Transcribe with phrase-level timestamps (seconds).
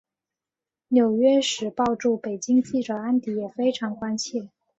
[0.87, 4.49] 纽约时报驻北京记者安迪也非常关切。